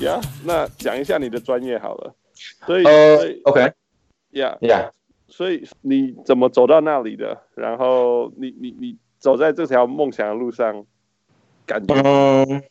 [0.00, 2.14] 呀，那讲一下你的专业好了。
[2.66, 4.90] 所以，呃，OK，Yeah，Yeah，
[5.28, 7.38] 所以你怎么走到那里的？
[7.54, 10.86] 然后你你你走在这条梦想的路上，
[11.66, 11.94] 感觉？
[12.02, 12.62] 嗯，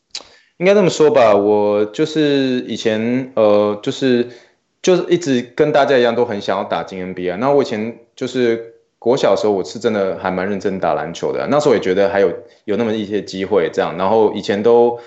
[0.57, 4.27] 应该这么说吧，我就是以前呃，就是
[4.81, 7.35] 就是一直跟大家一样，都很想要打进 NBA 啊。
[7.35, 11.47] 那我以前就是国小的时候，我是真的还蛮认真打篮球的啊。
[11.51, 12.33] 那时候也觉得还有
[12.65, 14.99] 有那么一些机会这样，然后以前都。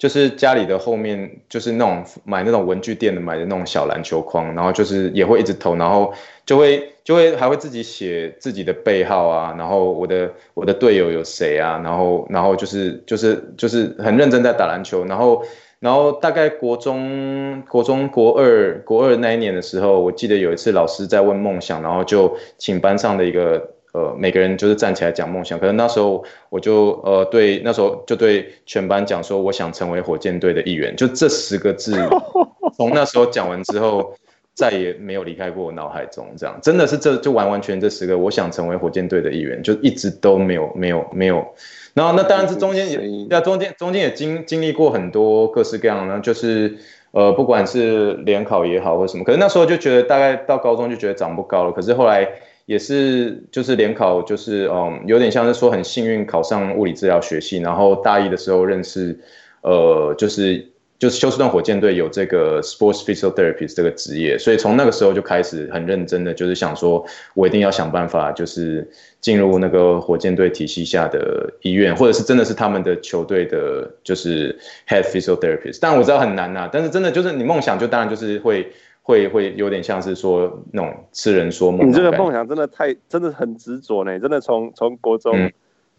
[0.00, 6.10] 就是家里的后面，就是那种买那种文具店的买的那种小篮球框，然后就是也会一直投，然后
[6.46, 15.44] 就会就会还会自己写自己的背号啊，然后我的我的队友有谁啊，然后然后就是就是就是很认真在打篮球，然后
[15.80, 23.74] 然后大概国中国中国二国二那一年的时候，我记得有一次老师在问梦想，然后就请班上的一个。
[23.92, 31.96] 呃，每个人就是站起来讲梦想，可能那时候我就呃对，那时候就对全班讲说，我想成为火箭队的一员，就这十个字，
[32.76, 34.14] 从那时候讲完之后，
[34.54, 36.56] 再也没有离开过我脑海中，这样。
[36.62, 41.44] 真的是这就完完全这十个，我想成为火箭队的一员，就一直都没有没有没有，
[41.92, 46.76] 然后那当然是中间也，那中间中间也经经历过很多各式各样的，就是
[47.10, 52.28] 呃不管是联考也好或什么，可是那时候就觉得大概到高中就觉得长不高了，可是后来。
[52.70, 59.18] 也是，就是联考，就是嗯，有点像是说很幸运考上物理治疗学系，然后大一的时候认识，
[59.62, 60.64] 呃，就是
[60.96, 67.04] 就是休斯顿火箭队有这个 sports physiotherapist 这个职业，所以从那个时候就开始很认真的，就是想说
[67.34, 68.88] 我一定要想办法，就是
[69.20, 75.78] 进入那个火箭队体系下的医院，或者是真的是他们的球队的，就是 head physiotherapist。
[75.80, 78.70] 但我知道很难呐，但是真的就是你梦想，就当然就是会。
[79.02, 81.88] 会会有点像是说那种痴人说梦。
[81.88, 85.50] 你这个梦想真的太真的很执着呢，真的从从国中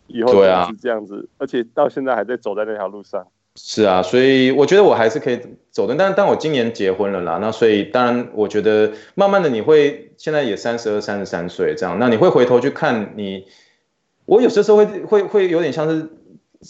[0.08, 3.26] 以后就是这样子，嗯啊、而且到现在还在走在那条路上。
[3.56, 5.40] 是啊，所以我觉得我还是可以
[5.72, 5.94] 走的。
[5.98, 13.45] 但但我今年结婚了啦，那所以当然我觉得慢慢的你会现在也三十二、三十三岁这样，那你会回头去看你，
[14.26, 16.10] 我有些时候会会会有点像是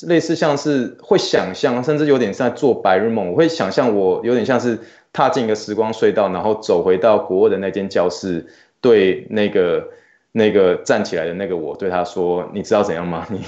[0.08, 3.30] 类似像是会想象，甚至有点像在做白日梦。
[3.30, 4.80] 我会想象我有点像是。
[5.13, 8.47] 踏进一个时光隧道，然后走回到国二的那间教室，
[8.79, 9.89] 对那个
[10.31, 13.27] 那个站起来的那个我，对他说：“你知道怎样吗？
[13.29, 13.41] 你，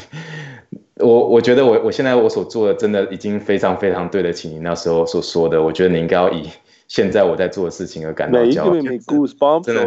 [0.97, 5.63] 我我觉得我我现在我所做的，真的已经非常非常对得起你那时候所说的。
[5.63, 6.49] 我觉得你应该要以
[6.89, 8.71] 现在我在做的事情而感到骄傲。”
[9.63, 9.85] 真的，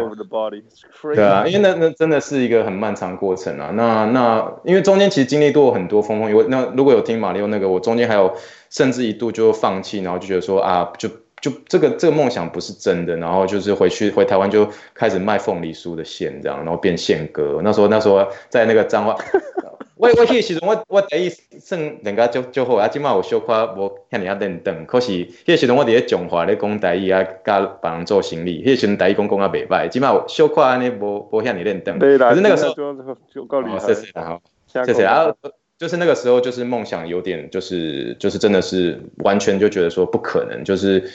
[1.15, 3.69] 对啊，因为那那真的是一个很漫长过程啊。
[3.75, 6.45] 那那因为中间其实经历过很多风风雨雨。
[6.49, 8.33] 那如果有听马力欧那个，我中间还有
[8.71, 11.07] 甚至一度就放弃，然后就觉得说啊，就。
[11.41, 17.61] 就这个这个梦想不是真的，然后就是回去回台湾就开始卖凤梨酥的馅这样，然后变馅哥。
[17.63, 19.15] 那时候那时候在那个彰化，
[19.95, 31.99] 我我迄个时阵我我第一算人家就就好啊，今嘛有小可无遐尔啊认真，可是迄个时阵我伫咧中华咧讲台语啊，甲别人做生意，迄个时阵台语讲讲啊袂歹，今嘛有小可安尼无无遐尔认真。
[31.99, 32.93] 对啦，可是那个时候就
[33.31, 33.79] 就够厉害。
[33.79, 35.33] 谢谢好，谢谢啊。
[35.79, 41.11] 就是那个时候，就是梦想有点，就是就是真的是完全就觉得说不可能，就是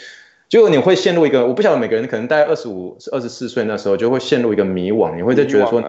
[0.48, 5.82] 就你会陷入一个，我不晓得每个人可能大概二十五、二十四岁那时候就会陷入一个迷惘，你会在觉得说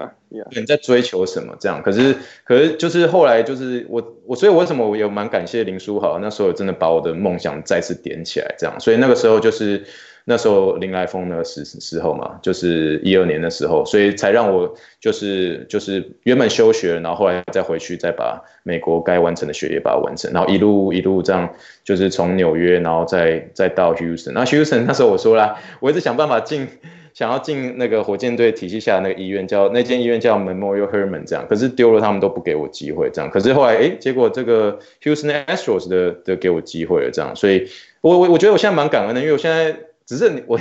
[0.55, 9.83] 你在追求什么这样，可是可是就是后来就是我我所以为什么我也蛮感谢林书豪，那时候真的把我的梦想再次点起来这样，所以那个时候就是。
[10.25, 21.53] 那时候林来疯那个时时候嘛，就是一二年的时候，所以才让我就是就是原本休学，然后后来再回去再把美国该完成的学业把它完成，然后一路一路这样，
[21.83, 24.31] 就是从纽约，然后再再到 Houston。
[24.31, 26.69] 那 Houston 那时候我说啦，我一直想办法进，
[27.13, 37.67] 想要进那个火箭队体系下的那个医院，叫那间医院叫 Memorial Hermann 这样，可是丢了他们都不给我机会这样，可是后来哎，结果这个 Houston Astros 的的给我机会了这样，所以
[37.99, 39.75] 我我我觉得我现在蛮感恩的，因为我现在。
[40.13, 40.59] 只是你我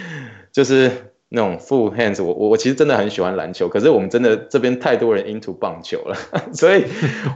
[0.50, 0.90] 就是
[1.28, 6.16] 那种 full hands，我我我其实真的很喜欢篮球，可是我们真的这边太多人 into 棒球了，
[6.54, 6.84] 所以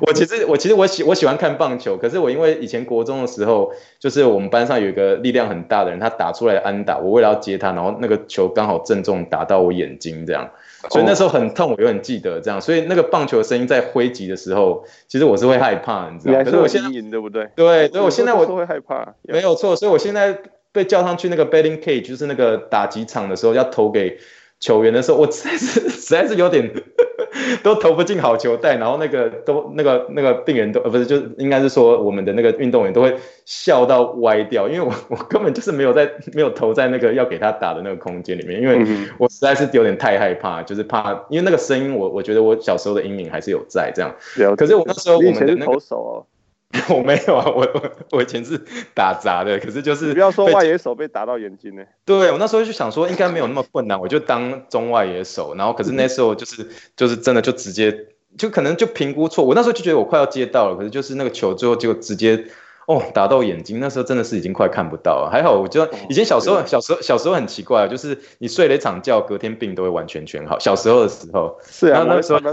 [0.06, 10.48] 我其实我其实我喜我喜欢看棒球，可是我因为以前国中的时候，就是我们班上有一个力量很大的人，他打出来安打，我为了要接他，然后那个球刚好正中打到我眼睛这样，
[10.90, 16.44] 所以那时候很痛，我永远记得这样，所以那个棒球的声音在挥击的时候，其实我是会害怕，你知道吗？
[16.44, 17.48] 可是我现在对不对？
[17.56, 20.38] 对，所以我现在我都会害怕，没有错，所以我现在。
[20.72, 24.18] 被叫上去那个 batting cage，就是那个打击场的时候，要投给
[24.60, 26.70] 球员的时候，我 实在是实在是有点
[27.62, 38.84] 都投不进好球带，然后那个都那个那个病人都呃不是，就应该是说我们的那个运动员都会笑到歪掉，因为我 我根本就是没有在没有投在那个要给他打的那个空间里面，因为
[39.18, 44.14] 我实在是有点太害怕，就是怕因为那个声音我我觉得我小时候的阴影还是有在这样。
[44.56, 46.26] 可是我那时候我们的那个投手哦。
[46.94, 48.60] 我没有啊，我我我以前是
[48.94, 51.82] 打杂的，可是就是不要说外野手被打到眼睛呢。
[52.04, 62.44] 对，我那时候就想说应该没有那么困难，我就当中外野手，然后可是那时候就是就是真的就直接就可能就评估错，我那时候就觉得我快要接到了，可是就是那个球最后就直接
[62.86, 72.50] 哦打到眼睛，那时候真的是已经快看不到了，还好我就以前小时候小时候小时候很奇怪，就是你睡了一场觉，隔天病都会完全全好，小时候的时候是啊，那时候那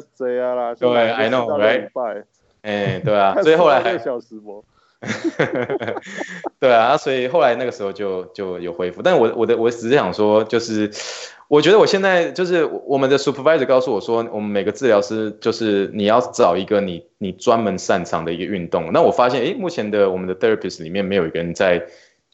[0.56, 2.24] 啦，对，I know，right。
[2.66, 4.64] 哎，对啊， 所以后来还小时播，
[6.60, 9.04] 对啊，所以后来那个时候就就有恢复。
[9.04, 10.90] 但我我的我只是想说，就是
[11.48, 18.92] 我觉得我现在就是我们的 supervisor 告诉我说，我们每个治疗师就是你要找一个你你专门擅长的一个运动。
[18.92, 21.86] 那我发现，哎，目前的我们的 therapist 里面没有一个人在。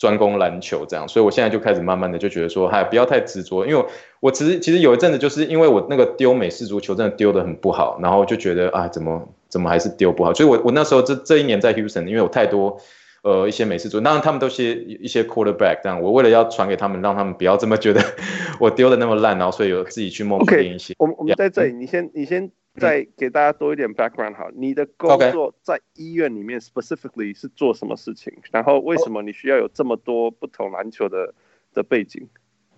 [0.01, 3.85] 专攻篮球这样，所以我现在就开始慢慢的就觉得说，嗨，不要太执着，因为
[4.19, 12.79] 我其实其实有一阵子就是因为我那个丢美式足球真的丢的很不好，然后就觉得啊，怎么怎么还是丢不好，所以我我那时候这这一年在 Houston，因为有太多
[13.21, 18.01] 呃一些美式足球，当然他们都是一些 quarterback 这样，我为了要传给他们，让他们不要这么觉得
[18.59, 20.95] 我丢的那么烂，然后所以有自己去梦练一些。
[20.95, 22.49] Okay, 我们我们在这里，你先你先。
[22.79, 28.31] 再给大家多一点 background 好，你的工作在医院里面 specifically 是做什么事情？
[28.51, 31.33] 然后为什么你需要有这么多不同篮球的
[31.73, 32.27] 的背景？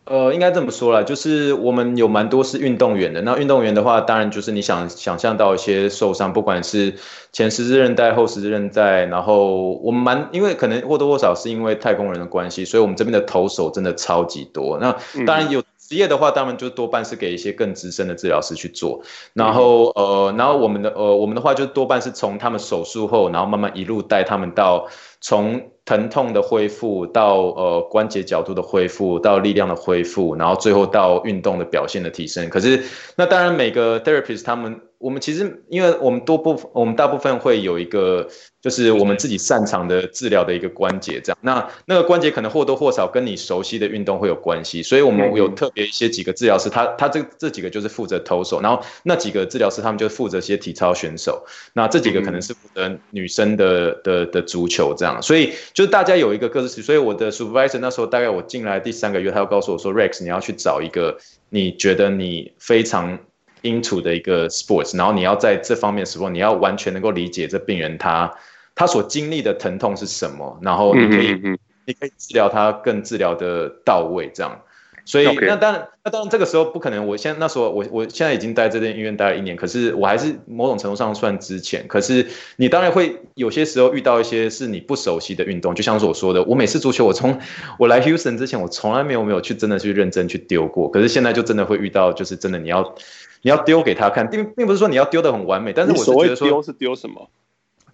[0.05, 3.21] 呃，应该这么说啦，就是我们有蛮多是运动员的。
[3.21, 6.95] 那运动员的话，当然就是你想想象到一些受伤，不管是
[7.31, 14.79] 前十字韧带、后十字韧带，然后我们蛮因为可能或多或少是因为太空人的关系，所以我们这边的投手真的超级多。
[14.79, 14.91] 那
[15.25, 15.63] 当然有。
[15.93, 19.03] 嗯职业的话，当然就多半是给一些更资深的治疗师去做。
[19.33, 24.87] 然后，呃，然后我们的，呃，我们的话就多半是从他们手术后，然后慢慢一路带他们到
[25.21, 32.49] 从疼痛的恢复到呃关节角度的恢复，到力量的恢复，然后最后到运动的表现的提升。
[32.49, 32.83] 可是，
[33.15, 34.81] 那当然每个 therapist 他们。
[35.03, 38.25] 我们其实，因为我们多部，我们大部分会有一个，
[38.61, 41.37] 就是我们自己擅长的治疗的一个关节，这样。
[41.41, 55.21] 那那个关节可能或多或少跟你熟悉的运动会有关系，所以我们有特别一些几个治疗师，他他这这几个就是负责投手，然后那几个治疗师他们就负责些体操选手，那这几个可能是负责女生的的的足球这样。
[55.21, 61.17] 所以就是大家有一个各自，所以我的 supervisor 那时候大概我进来第三个月，他又告诉我说，Rex，你要去找一个
[61.49, 63.19] 你觉得你非常。
[63.63, 68.31] Into 的一个 sports，然后你要在这方面的时候，你要完全能够理解这病人他
[68.75, 71.39] 他所经历的疼痛是什么，然后你可以
[71.85, 74.61] 你可以治疗他更治疗的到位这样。
[75.05, 81.85] 所以那当然那当然这个时候不可能，我现在那时候我我现在已经在这间医院待了一年，可是我还是某种程度上算之前。
[81.89, 82.25] 可是
[82.55, 87.37] 你当然会有些时候遇到一些是你不熟悉的运动，就像是我说的，我每次足球，我从
[87.77, 92.95] 我来 Houston 之前，我从来没有没有去真的去认真去丢过，可是现在就真的会遇到，就是真的你要。
[93.43, 97.29] 你要丢给他看，并并不是说你要丢的很完美，但是我是觉得说丢是丢什么？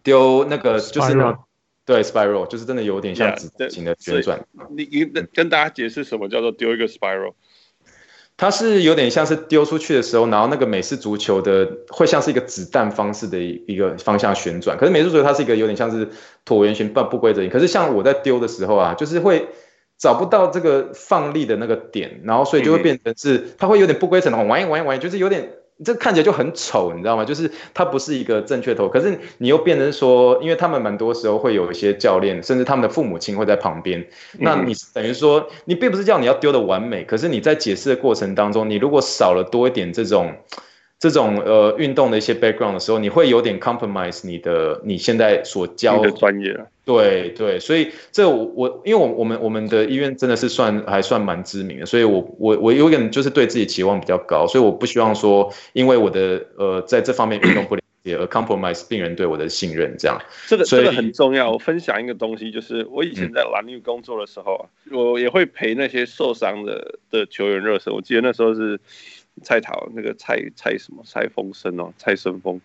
[0.03, 1.13] 丢那个就是
[1.85, 4.45] 对 spiral，就是真的有点像子型的旋转。
[4.77, 7.33] 你你跟大家解释什么叫做丢一个 spiral？
[8.37, 16.07] 它是有点像是丢出去的时候，然后那个美式足球的会像是一个子弹方式的一个方向旋转，可是美式足球它是一个有点像是
[16.45, 19.47] 椭圆形不不规则形，可是像我在丢的时候啊，就是会。
[19.99, 25.47] 找不到这个放力的那个点，然后所以就会变成是它会有点不规则的，玩一玩一玩，就是有点
[25.83, 27.25] 这看起来就很丑，你知道吗？
[27.25, 34.07] 就是它不是一个正确投，可是你又变成说，因为他们蛮多时候会有一些教练，甚至他们的父母亲会在旁边，
[34.39, 40.33] 那你等于说你并不是叫你要丢的完美，可是你在解释的过程当中，你如果少了多一点这种。
[40.99, 46.59] 这种呃运动的一些 background 的时候，你会有点 compromise 你的你现在所教的专业。
[46.83, 60.19] 对对，所以这我我因为我我们我们的医院真的是算还算蛮知名的，所以我我我有点就是对自己期望比较高，所以我不希望说因为我的呃在这方面运动不了解而 compromise 病人对我的信任这样。
[60.47, 61.51] 这个这个很重要。
[61.51, 67.93] 我分享一个东西，就是我以前在蓝绿工作的时候啊，嗯、我也会陪那些受伤的的球员热身。
[67.93, 68.79] 我记得那时候是。
[69.43, 72.59] 蔡桃那个蔡蔡什么蔡风生哦，蔡生峰，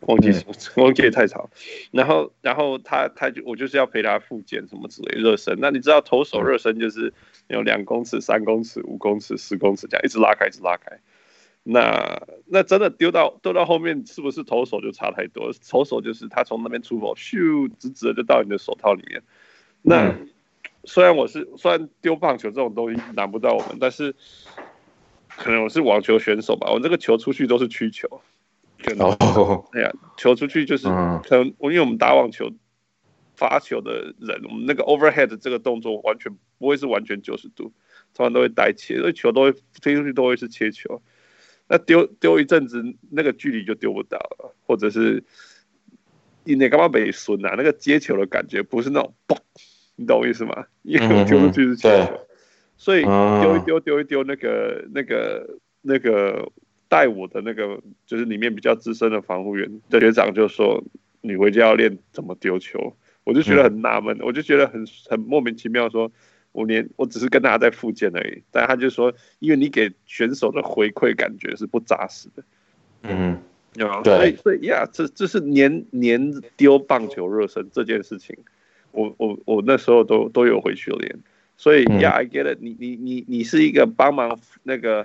[0.00, 1.50] 忘记什么 忘记蔡桃，
[1.90, 5.58] 然后然后他他就我就是要陪他复健什么之类热身。
[5.60, 7.12] 那你知道投手热身就是
[7.48, 10.98] 有两公尺、三公尺、五公尺、十公尺这样一直拉开，一直拉开。
[11.64, 15.50] 那那真的丢到丢到后面是不是投手就差太多？
[15.68, 19.22] 投手就是他从那边出口，咻，直直的就到你的手套里面。
[19.82, 20.14] 那
[20.84, 24.14] 虽然我是虽然丢棒球这种东西难不到我们，但是。
[25.38, 28.20] 可能我是网球选手吧，我这个球出去都是曲球，
[29.72, 32.50] 哎呀，球出去就是可能，我因为我们打网球
[33.36, 37.72] 发球的人，我们那个 overhead 这个动作完全不会是完全九十度，
[38.14, 41.00] 通常都会带切，所以球都会推出去都会是切球，
[41.68, 45.22] 那丢丢一阵子那个距离就丢不到了，或者是
[46.42, 47.54] 你那干嘛没损啊？
[47.56, 49.36] 那个接球的感觉不是那种嘣，
[49.94, 50.66] 你懂我意思吗？
[50.82, 52.26] 因为丢出去是接球，
[52.78, 56.50] 所以丢一丢丢一丢那个那个那个
[56.88, 60.82] 带我的那个就是里面比较资深的防护员的学长就说，
[61.20, 66.12] 你回家要练怎么丢球，我就觉得很纳闷，嗯、我就觉得很很莫名其妙说，说
[66.52, 72.42] 我连我只是跟他在复健而已，但他就说，因为你给选手的回馈感觉是不扎实的，
[73.02, 73.38] 嗯。
[73.74, 78.34] 有，所以所以呀，这这是年年丢棒球热身这件事情，
[78.90, 81.16] 我我我那时候都都有回去练，
[81.58, 85.04] 所以，Yeah，I get it，你你你你是一个帮忙那个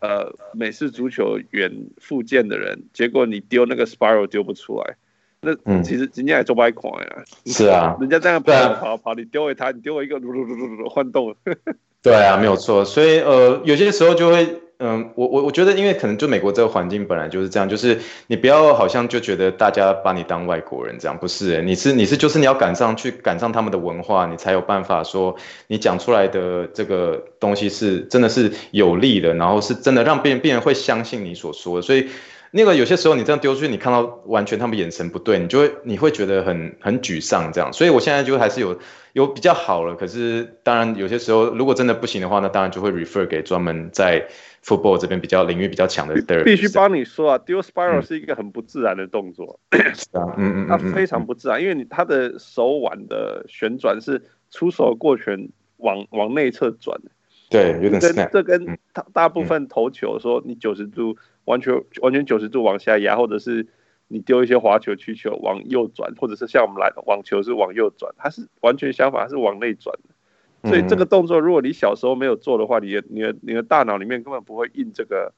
[0.00, 4.96] 呃美式足球员复健的人，结果你丢那个 spiral 丢不出来，
[5.42, 11.36] 那其实人家也做不来款呀，是啊， 人家这样跑跑跑，你丢给他，你丢我一个噜噜噜噜噜换动，
[12.02, 14.60] 对啊，没有错，所以呃有些时候就会。
[14.82, 31.82] 嗯，我我我觉得，因为可能就美国这个环境本来就是这样，就是你不要好像就觉得大家把你当外国人这样，不是、你是你是就是你要赶上去赶上他们的文化，你才有办法说你讲出来的这个东西是真的是有利的，然后是真的让别人别人会相信你所说的。
[31.82, 32.08] 所以
[32.50, 37.70] 那个有些时候你这样丢出去，你看到完全他们眼神不对，你就会你会觉得很很沮丧这样。
[37.70, 38.78] 所以我现在就还是有
[39.12, 44.26] 有比较好了，可是当然有些时候如果真的不行的话，那当然就会 refer 给专门在。
[44.62, 46.14] Football 这边比较领域比较强的，
[46.44, 55.48] 必须帮你说啊，丢 spiral 是一个很不自然的动作，嗯嗯嗯，它非常不自然，因为你他的手腕的旋转是出手过拳
[55.78, 57.00] 往往内侧转，
[57.48, 63.66] 对，有点跟这跟大大部分投球说你九十度完全完全九十度往下压，或者是
[64.08, 70.14] 你丢一些滑球曲球往右转，或者是像我们来网球是往右转，它是完全相反，它是往内转的。
[70.62, 75.32] 所以这个动作，如果你小时候没有做的话，你的、你的、你的大脑里面根本不会印这个、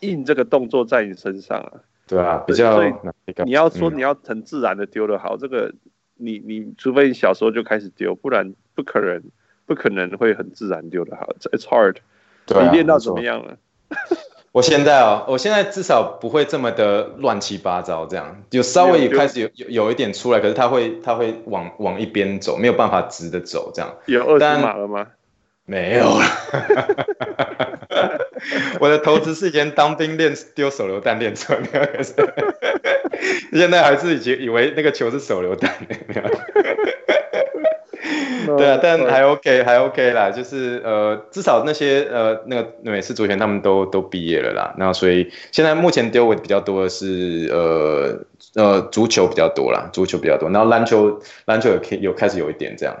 [0.00, 1.72] 印这个动作在你身上啊。
[2.06, 2.74] 对啊，比较。
[2.74, 2.92] 所以
[3.44, 5.72] 你要说你要很自然的丢的好，这个
[6.16, 9.22] 你你除非你小时候就开始丢，不然不可能
[9.66, 11.28] 不可能会很自然丢的好。
[11.52, 11.96] It's hard。
[12.46, 13.58] 你练到怎么样了？
[14.52, 23.94] 我现在哦，我现在至少不会这么的乱七八糟，这样就稍微也开始有有有一点出来，可是他会他会往往一边走，没有办法直的走，这样。
[24.06, 25.06] 有二十码了吗？
[25.66, 26.24] 没有了。
[28.80, 32.02] 我的投资是以前当兵练丢手榴弹练出来的，
[33.52, 35.72] 现在还是以前以为那个球是手榴弹。
[38.58, 52.96] 对啊，但还 OK，还 OK 啦，就是呃，至少那些呃那个美式足球他们都都毕业了啦，那所以现在目前丢我比较多的是呃呃足球比较多啦，足球比较多，然后篮球篮球有开有开始有一点这样，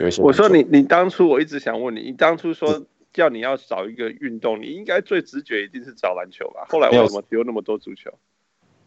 [0.00, 0.22] 有一些。
[0.22, 6.66] 我说你你当初我一直想问你，你当初说叫你要找一个运动，你应该最直觉一定是找篮球吧？
[6.68, 8.10] 后来为什么丢那么多足球？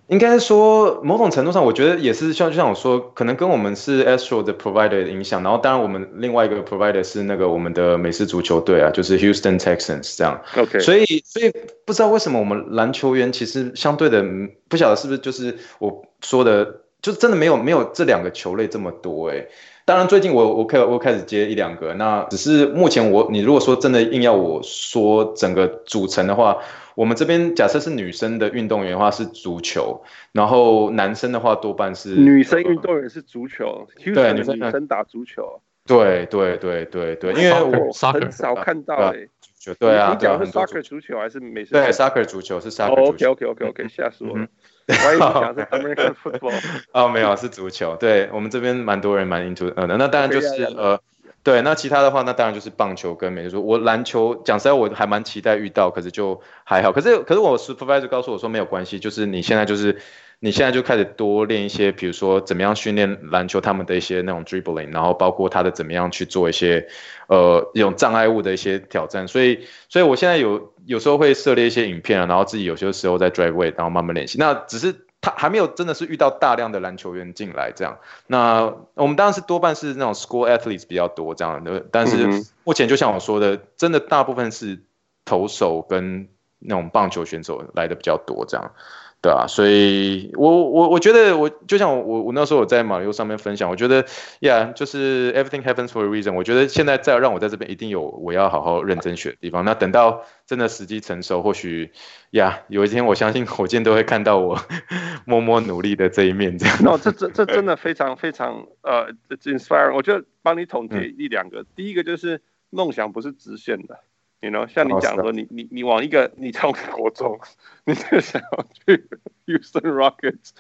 [0.08, 10.42] 应该说，某种程度上，我觉得也是像就像我说，可能跟我们是 Astro 的 provider 的影响，然后当然我们另外一个 provider 是那个我们的美式足球队啊，就是 Houston Texans 这样。
[10.56, 11.52] OK，所以所以
[11.86, 14.24] 不知道为什么我们篮球员其实相对的，
[14.70, 19.50] 不晓得是不是就是我说的，就是真的没有没有这两个球类这么多诶。
[19.88, 26.58] 当然最近我我开我开始接一两个，那只是目前我你如果说真的硬要我说整个组成的话。
[26.98, 30.02] 我们这边假设是女生的运动员的话是足球，
[30.32, 39.30] 然后男生的话多半是女生运动员是足球，对，女生女生打足球，对对对对对，因为我很少看到诶，
[39.78, 41.74] 对啊，你讲的是 soccer 足球还是美式？
[41.74, 42.96] 对，soccer 足球是 soccer。
[42.96, 44.48] OK OK OK OK，吓死我了，
[44.88, 46.54] 我以为你讲的是 American football。
[46.94, 47.96] 哦，没有，是足球。
[47.98, 51.00] 对，我们这边蛮多人蛮 into，呃，那当然就是呃。
[51.44, 53.66] 对，那其他的话，那当然就是棒球跟美术。
[53.66, 56.92] 我篮球讲实在，我还蛮期待遇到，可是就还好。
[56.92, 59.96] 可是，可是我 supervisor 告诉我说没有关系，就是你现在就是
[60.40, 66.88] 你现在就开始多练一些，比如说怎么样训练篮球他们的一些那种 dribbling，然后包括他的怎么样去做一些
[67.28, 69.28] 呃一种障碍物的一些挑战。
[69.28, 74.38] 所以，所以我现在有有时候会涉猎一些影片啊，然后自己有些时候在 drive weight，然后慢慢练习。
[74.38, 74.96] 那只是。
[75.20, 84.84] 他还没有真的是遇到大量的篮球员进来这样，那我们当然是多半是那种 school athletes 比较多这样的，但是目前就像我说的，真的大部分是
[85.26, 86.30] 投手跟
[86.60, 88.72] 那种棒球选手来的比较多这样。
[89.20, 94.06] 对啊，所以我我我觉得我就像我我那时候我在马六上面分享，我觉得
[94.42, 96.34] 呀，yeah, 就是 everything happens for a reason。
[96.36, 99.66] 我觉得现在再让我在这边一定有我要好好认真学的地方。
[99.66, 101.92] 那等到真的时机成熟，或许
[102.30, 104.60] 呀，yeah, 有一天我相信火箭都会看到我
[105.26, 106.56] 默默努力的这一面。
[106.58, 106.78] 这样。
[106.82, 109.96] 那、no, 这这这真的非常非常呃、uh, inspiring。
[109.96, 114.00] 我觉得帮你统计一两个，嗯、第一个就是梦想不是直线的。
[114.42, 117.40] ，you know，像你讲说，你你你往一个你从国中，
[117.86, 119.08] 你就想要去
[119.48, 120.52] Houston Rockets，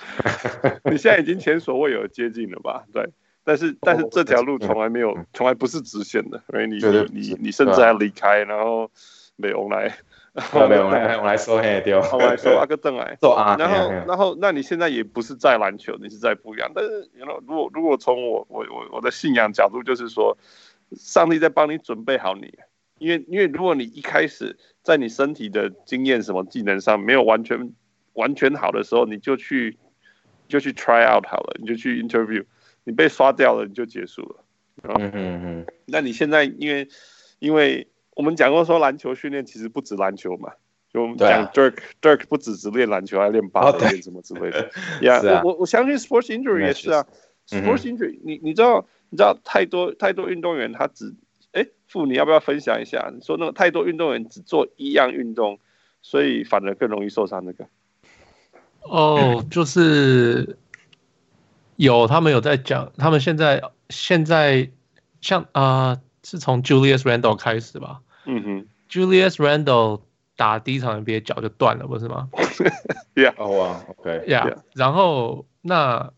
[0.89, 2.83] 你现在已经前所未有接近了吧？
[2.93, 3.09] 对，
[3.43, 8.89] 但是但是这条路从来没有，从来不是直线的，所以你你你你甚至还离开，然后
[9.35, 9.95] 美欧来。
[10.53, 13.17] 没有，我来我来说嘿，对，我来说阿哥邓来，
[13.57, 16.71] 然后然后那你现在也不是在篮球，你是在不一样。
[16.75, 20.37] 但是，you know，如果如果从我我我我的信仰角度，就是说，
[20.95, 22.53] 上帝在帮你准备好你，
[22.99, 27.73] 因为因为如果你一开始在你身体的经验什么技能上没有完全
[28.13, 29.77] 完全好的时候，你就去
[30.47, 32.43] 就去 try out 好了，你就去 interview，
[32.83, 34.43] 你被刷掉了，你就结束了。
[34.83, 35.65] 嗯嗯嗯。
[35.85, 36.87] 那你现在因为
[37.39, 37.87] 因为。
[38.17, 40.51] 我们讲过说篮球训练其实不止篮球嘛，
[40.91, 44.71] 就我们讲 Dirk、啊、Dirk 不只是练篮球，还练芭蕾什么之类的。
[45.03, 47.05] 呀、oh, 啊，我我我相信 sports injury 也是啊
[47.47, 51.13] ，sports injury，你你知道你知道太多太多运动员他只哎，
[51.87, 53.09] 傅你要不要分享一下？
[53.13, 55.59] 你说那个太多运动员只做一样运动，
[56.01, 57.65] 所以反而更容易受伤那个？
[58.83, 60.57] 哦、oh,，就是
[61.75, 64.69] 有他们有在讲，他们现在现在
[65.19, 67.99] 像啊、呃，是从 Julius Randle 开始吧。
[68.25, 70.01] 嗯哼，Julius Randle
[70.37, 72.29] 打第一场 NBA 脚就断了，不是吗？
[73.15, 76.13] Yeah，哦哇，OK，Yeah，然后那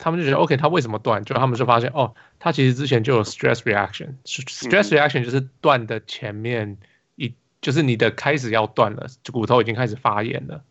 [0.00, 1.22] 他们就觉得 OK，他为什么断？
[1.24, 6.76] 就他们就发现哦，他其实之前就有 stress reaction，stress reaction 就是断的前面
[7.14, 10.62] 一，就是你的开始要断了，骨头已经开始发炎了。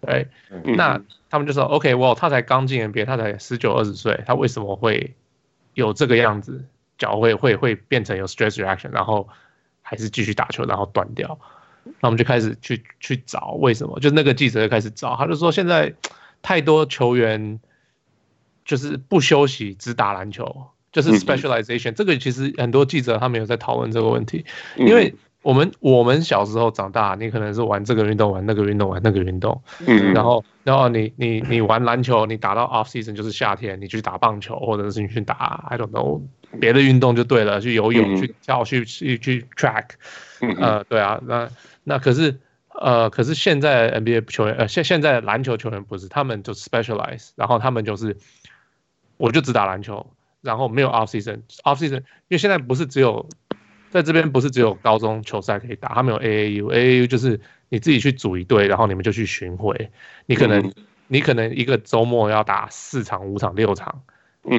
[0.00, 0.28] 对，
[0.64, 1.00] 那
[1.30, 5.14] 他们就说 OK，哇，他才刚进 NBA，他才十九二十岁，他为什么会
[5.74, 6.64] 有这个样子？
[6.98, 9.28] 脚会会会变成有 stress reaction，然后。
[9.90, 11.38] 还是继续打球，然后断掉，
[11.82, 13.98] 那我们就开始去去找为什么？
[14.00, 15.94] 就那个记者就开始找，他就说现在
[16.42, 17.58] 太多球员
[18.68, 21.92] 就是不休息只打篮球，就是 specialization。
[21.92, 24.44] 这个其实很多记者他们有在讨论这个问题，
[24.76, 29.62] 因为我们我们小时候长大，你可能是玩这个运动，玩那个运动，玩那个运动，
[30.14, 36.20] 然后然后你你你玩篮球，你打到 off season 就是夏天，你去打棒球，或者是你去打 I don't know。
[36.60, 39.84] 别的运动就对了，去游泳、去跳、去去去 track，
[40.58, 41.50] 呃，对啊，那
[41.84, 42.38] 那可是
[42.80, 48.16] 呃，可是现在 NBA 球员，呃，现现在篮球球员不是，他们就 specialize，然后他们就是，
[49.18, 50.06] 我就只打篮球，
[50.40, 53.28] 然后没有 off season，off season，因为现在不是只有
[53.90, 59.90] 在这边不是只有高中球赛可以打，他们有 AAU，AAU 就是你自己去组一队，然后你们就去巡回，
[60.24, 60.72] 你可能
[61.08, 64.02] 你可能一个周末要打四场、五场、六场。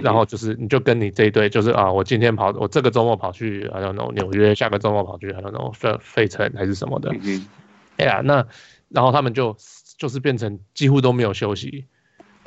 [0.03, 7.11] 然后就是，你就跟你这一队，就是啊，我今天跑，我这个周末跑去，I don't know 纽约，下个周末跑去，I don't know 费费城还是什么的。
[7.97, 8.45] 哎呀，那
[8.89, 9.57] 然后他们就
[9.97, 11.85] 就是变成几乎都没有休息，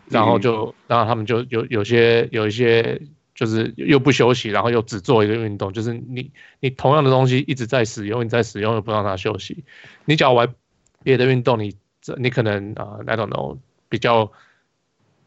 [0.08, 3.00] 然后就然后他们就有有些有一些
[3.34, 9.64] 就是又不休息，然后又只做一个运动，就是你你同样的东西一直在使用，你在使用又不让他休息。
[10.04, 10.54] 你只要玩
[11.02, 14.32] 别的运动，你这你可能啊，I don't know 比较。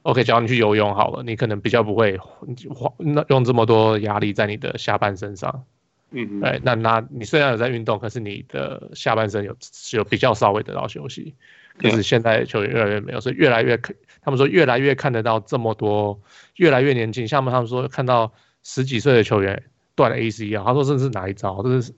[0.03, 5.63] OK，只要你去游泳好了，你可能比较不会花那用这么多压力在你的下半身上。
[6.11, 9.57] 嗯，对，那那你虽然有在运动，可是你的下半身有
[9.93, 11.33] 有比较稍微得到休息。
[11.77, 16.19] 可是现在球员越来越没有，所以越来越看，他们说越来越看得到这么多，
[16.55, 17.27] 越来越年轻。
[17.27, 18.33] 像他们说看到
[18.63, 19.63] 十几岁的球员
[19.95, 21.61] 断了 ACL，他说这是哪一招？
[21.63, 21.93] 这是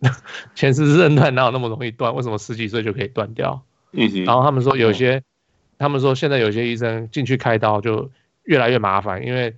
[0.56, 2.14] 前十字韧带哪有那么容易断？
[2.16, 3.64] 为什么十几岁就可以断掉？
[3.92, 5.22] 嗯，然后他们说有些。
[5.80, 8.10] 他们说，现在有些医生进去开刀就
[8.46, 9.56] 越来越麻烦，因为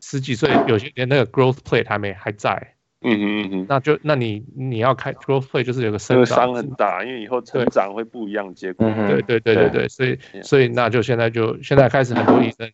[0.00, 2.74] 十几岁有些连那个 growth plate 还没还在。
[3.04, 8.86] 嗯嗯嗯，那就那你你要开 growth plate 就是有个伤伤很大，因为以后成长会不一样结果。
[9.08, 12.70] 对对对对对，所以所以那就现在就现在开始很多医生，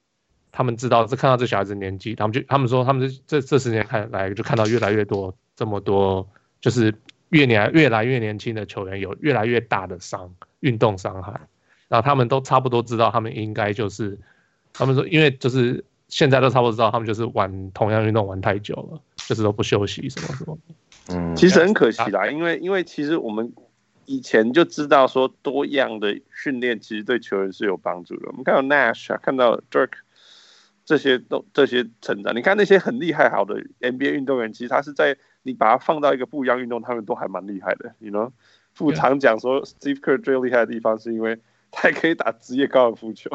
[0.53, 6.29] 他们知道是看到这小孩子年纪，他们就他们说他们这这十年看来就看到越来越多这么多，
[6.61, 6.95] 就是
[7.31, 11.33] 越年越来越年轻的球员有越来越大的伤，运动伤害。
[11.89, 14.19] 然后他们都差不多知道，他们应该就是，
[14.75, 20.59] 他们说，因为就是现在都差不多知道，他们就是玩同样运动玩太久了，就是都不休息什么什么。
[21.11, 23.53] 嗯，其实很可惜啦，因为因为其实我们
[24.07, 28.27] 以前就知道说多样的训练其实对球员是有帮助的。
[28.29, 29.91] 我们看到 Nash 啊，看到 Dirk
[30.85, 37.95] 这些都这些成长，你看那些很厉害好的 NBA 运动员，其实他是在你把他放到一个不一样运动，他们都还蛮厉害的。
[37.99, 38.33] 你 you 呢 know?？
[38.73, 41.39] 副常讲说 Steve Kerr 最厉害的地方是因为。
[41.71, 43.29] 他也可以打职业高尔夫球，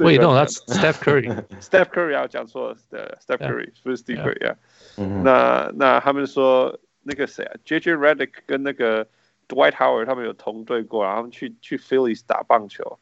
[0.00, 4.56] 喂，那他 Steph Curry，Steph Curry 要讲错的，Steph Curry 不是 Steve Curry 啊。
[5.24, 9.06] 那那他们说那个谁啊，JJ Redick 跟那个
[9.48, 12.98] Dwight Howard 他们有同队过，然后他们去去 Phillies 打棒球，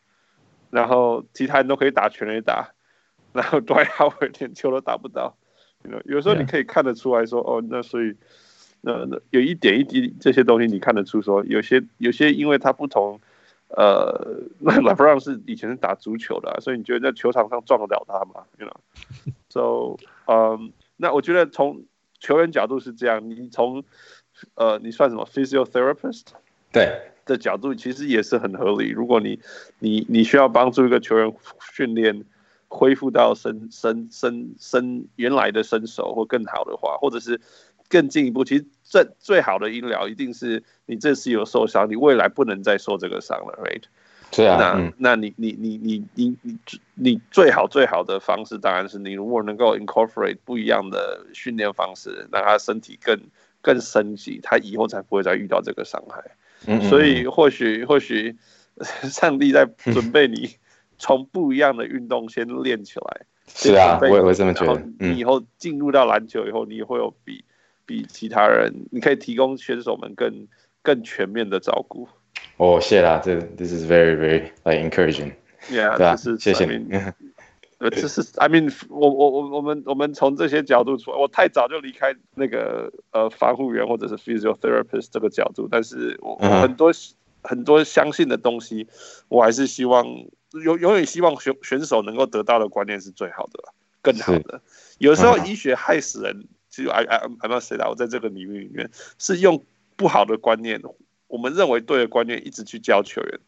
[0.71, 2.71] 然后其他人都可以打全垒打，
[3.33, 5.37] 然后 Dwight Howard 连球都打不到。
[5.83, 8.17] You know, 有时候你可以看得出来说，哦，那所以。
[8.87, 13.19] 那那有一点一滴这些东西，你看得出说，有些有些因为他不同，
[13.77, 21.85] 呃，那 LeBron 是以前是打足球的，啊，所以你觉得在球场上撞得了他吗？You know，so， 嗯，那我觉得从
[22.19, 23.85] 球员角度是这样，你从
[24.55, 26.25] 呃，你算什么 physiotherapist？
[26.73, 28.91] 对的角度其实也是很合理。
[28.91, 29.41] 如果你
[29.79, 31.35] 你你需要帮助一个球员
[31.75, 32.25] 训练。
[32.67, 37.41] 恢复到身身身身原来的身手或更好的话，或者是
[37.95, 43.83] 更进一步，其实最最好的医疗一定是你这次有受伤，你未来不能再受这个伤了，right？
[44.33, 46.59] 对啊，那、嗯、那你你你你你你
[46.95, 53.17] 你最好最好的方式当然是你如果能够 incorporate 不一样的训练方式，让他身体更
[53.63, 56.19] 更升级，他以后才不会再遇到这个伤害。
[56.67, 58.37] 嗯嗯嗯，所以或许或许
[59.09, 60.51] 上帝在准备你。
[60.97, 64.81] 从不一样的运动先练起来，是啊，我也会这么觉得。
[65.01, 67.45] 你以后进入到篮球以后，你会有比
[67.87, 70.47] 比其他人，你可以提供选手们更
[70.83, 72.09] 更全面的照顾。
[72.57, 75.33] 哦，谢啦，这 this is very very like encouraging。
[75.71, 76.95] Yeah，这是谢谢你。
[77.79, 86.93] 呃，这是 I mean，我我我我们我们从这些角度出来，我太早就离开那个呃防护员或者是 physiotherapist 这个角度，但是我很多
[87.43, 88.87] 很多相信的东西，
[89.29, 90.07] 我还是希望。
[90.63, 94.61] 永永远希望选选手能够得到的观念是最好的，更好的。
[94.99, 96.47] 有时候医学害死人，
[96.83, 99.63] 就 I I I must say that 我在这个领域里面是用
[99.97, 100.81] 不好的观念，
[101.29, 103.39] 我们认为对的观念一直去教球员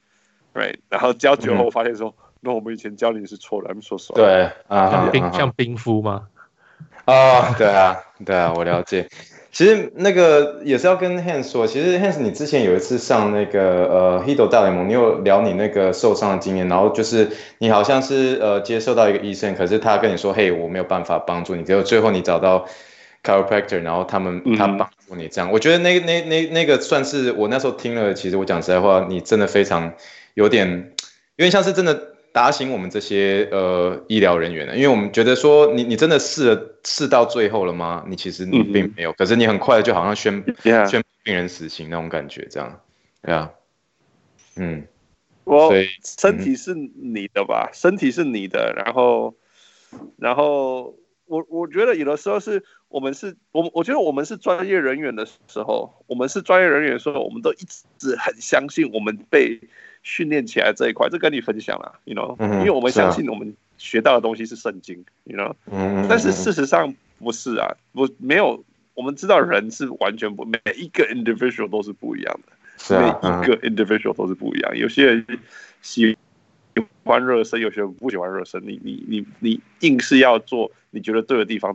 [0.55, 0.77] ，right？
[0.89, 4.23] 然后教久了后发现说，那、嗯、我们以前教你是错的，I'm so sorry。
[4.23, 6.29] 对啊，像冰像冰敷吗？
[7.07, 9.09] 啊，对啊，对啊，我了解。
[9.53, 22.67] 其实那个也是要跟 Hans 说，其实 Hans 你之前有一次上那个呃 Hedo 大联盟，你有聊你那个受伤的经验，然后就是你好像是呃接受到一个医生，可是他跟你说，嘿，我没有办法帮助你，结果最后你找到
[23.27, 29.93] chiropractor，然后他们他帮助你这样，我觉得那那那那个算是我那时候听了，其实我讲实在话，你真的非常
[30.35, 30.69] 有点
[31.37, 32.13] 有点像是真的。
[32.37, 38.05] 打醒我们这些呃医疗人员呢，因为我们觉得说你你真的试了试到最后了吗？
[38.07, 40.45] 你其实你并没有，嗯、可是你很快就好像宣.
[40.87, 42.79] 宣病人死刑那种感觉，这样，
[43.23, 43.51] 对啊，
[44.57, 44.87] 嗯，
[45.45, 45.73] 我
[46.05, 49.35] 身体是你的吧，嗯、身体是你的，然后
[50.19, 57.67] 然后我我觉得有的时候是我们是我我觉得我们是专业人员的时候，我们是专业人员的时候，我们都一
[57.99, 59.61] 直很相信我们被。
[60.09, 65.53] 训练起来这一块，这跟你分享了，you know，因为我们相信我们学到的东西是圣经，you know，
[66.09, 75.27] 但是事实上不是啊，不没有，我们知道人是完全不，每一个 individual 都是不一样的，是啊每一个 individual 都是不一样，有些人
[75.83, 76.17] 喜
[77.03, 81.75] 欢热身，有些人不喜欢热身，你你你你硬是要做你觉得对的地方，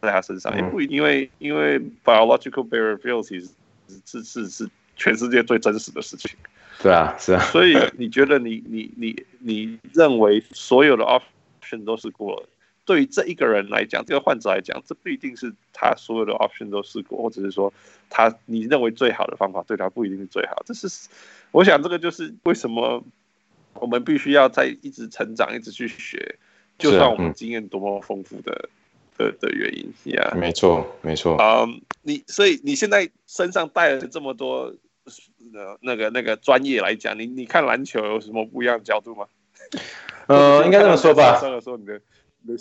[0.00, 3.48] 在他身上也不一定因为因为 biological variability
[4.04, 6.30] 是是是全世界最真实的事情。
[6.82, 7.40] 对啊，是啊。
[7.52, 12.48] 所以你觉得你 你你你认为所有的 option 都试过了？
[12.86, 17.72] 对于这一个人来讲，这个患者来讲，这不一定是他所有的 option 都试过，或者是说
[18.08, 20.62] 他你认为最好的方法对他不一定是最好。
[20.66, 21.08] 这是
[21.52, 23.04] 我想，这个就是为什么
[23.74, 26.36] 我们必须要在一直成长，一直去学，
[26.78, 28.70] 就算我们经验多么丰富的、嗯、
[29.20, 29.92] 的的原因。
[30.04, 31.36] Yeah，没错，没错。
[31.40, 34.74] 嗯，um, 你所以你现在身上带了这么多。
[35.80, 39.26] 那个那个专业来讲，你你看篮球有什么不一样的角度吗？
[40.28, 41.40] 呃，应该这么说吧。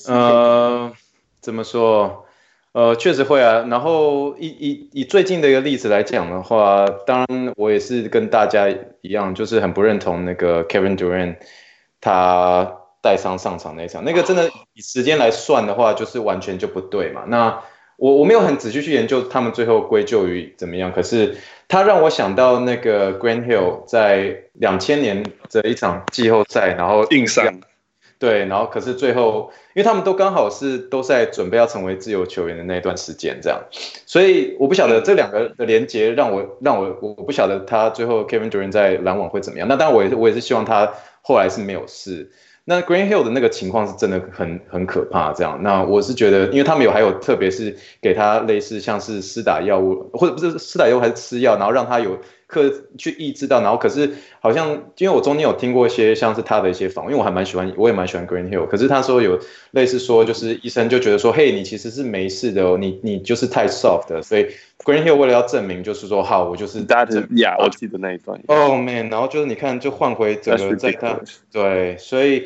[0.08, 0.92] 呃，
[1.40, 2.26] 怎么说？
[2.72, 3.68] 呃，确实会啊。
[3.70, 8.68] 然后以以以最近的一个例子来讲的话，当然我也是跟大家
[9.02, 11.36] 一样，就是很不认同那个 Kevin Durant
[12.02, 17.24] 他带伤上场那一场，那个真的以时间来算的话，就是完全就不对嘛。
[17.28, 17.62] 那
[17.98, 21.38] 我我没有很仔细去研究他们最后归咎于怎么样，可是。
[21.72, 27.46] 他让我想到那个 Grant Hill 在两千年的一场季后赛，然后硬伤，
[28.18, 33.62] 对，然后可是最后，因为他们都刚好是都在准备要成为自由球员的那段时间，这样，
[34.08, 39.68] 所以我不晓得这两个的连接让我让我我不晓得他最后 Kevin Durant 在篮网会怎么样。
[39.68, 42.32] 那当然我也是我也是希望他后来是没有事。
[42.70, 45.60] 那 Green Hill 的那个情况是真的很很可怕，这样。
[45.64, 52.20] 那我是觉得，因为他们有还有，特别是给他类似像是施打药物，或者不是施打药物还是吃药，然后让他有。
[52.52, 52.64] 可
[52.98, 58.68] 去抑制到，然后可是好像，因为我中间有听过一些像是他的一些访，因为我还蛮喜欢，我也蛮喜欢 Green Hill。
[58.68, 64.48] 可是他说有类似说，就是医生就觉得说，嘿，你其实是没事的哦，你你就是太 soft，所以
[64.86, 68.42] Grant Hill 为了要证明，就是说好，我就是 that yeah，我记得那一段。
[68.48, 71.20] Oh man，然后就是你看，就换回整个在他
[71.52, 72.46] 对，所以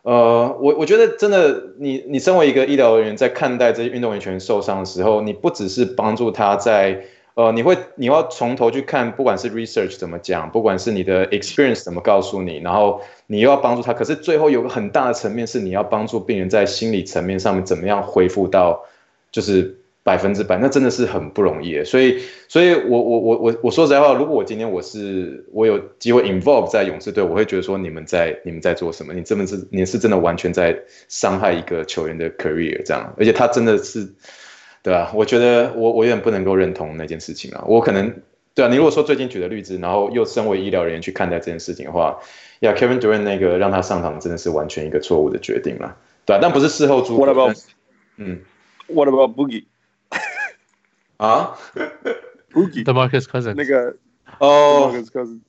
[0.00, 6.98] 呃，我我觉得真的，你你身为一个医疗人员，在看待这些运动员全受伤的时候，你不只是帮助他在，
[7.34, 18.82] 呃，你会你要从头去看，不管是 research 怎么讲，不管是你的 experience 怎么告诉你，然后你又要帮助他，可是最后有个很大的层面是你要帮助病人在心理层面上面怎么样恢复到，
[19.30, 19.76] 就是。
[20.04, 29.14] 百分之百，那真的是很不容易，所以，所以我我我我我说实在话，如果我今天我是我有机会 involve 在勇士队，我会觉得说你们在你们在做什么？
[29.14, 34.06] 你真的是你是真的完全在伤害一个球员的 career 这样，而且他真的是，
[34.82, 38.14] 对啊，我觉得我我有点不能够认同那件事情啊，我可能
[38.54, 42.18] 对啊，你如果说最近举的例子，然后又身为医疗人员去看待这件事情的话，
[42.60, 47.24] 呀，Kevin Durant 那个让他上场真的是完全一个错误的决定了，对啊，但不是事后诸葛。
[47.24, 47.58] What about？
[48.18, 48.40] 嗯
[48.86, 49.64] ，What about Boogie？
[51.16, 51.56] 啊
[52.52, 53.96] ，Demarcus Cousins 那个
[54.38, 55.40] 哦 Cousins，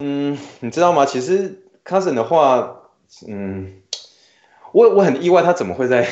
[0.00, 1.06] 嗯，你知道吗？
[1.06, 2.82] 其实 Cousins 的话，
[3.28, 3.74] 嗯，
[4.72, 6.08] 我我很意外，他怎么会在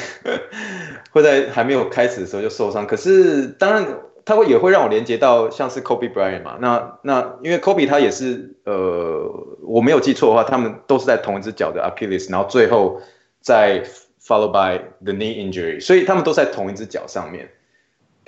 [1.12, 2.86] 会在还没有开始的时候就受伤？
[2.86, 6.58] 可是当然，他会也会让我连接到像是 Kobe Bryant 嘛。
[6.60, 9.28] 那那因为 Kobe 他也是呃，
[9.62, 13.00] 我没有记错的话，他们都是在同一只脚的 Achilles，然后最后
[13.40, 13.82] 再
[14.22, 17.50] follow by the knee injury，所以他们都在同一只脚上面。